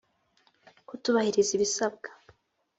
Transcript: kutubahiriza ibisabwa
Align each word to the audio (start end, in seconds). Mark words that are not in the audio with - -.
kutubahiriza 0.87 1.51
ibisabwa 1.57 2.09